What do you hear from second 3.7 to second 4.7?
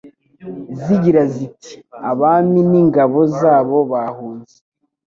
bahunze